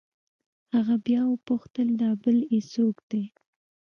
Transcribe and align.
هغه 0.75 0.95
بيا 1.05 1.21
وپوښتل 1.27 1.87
دا 2.01 2.09
بل 2.23 2.37
يې 2.51 2.59
سوک 2.73 2.97
دې. 3.09 3.23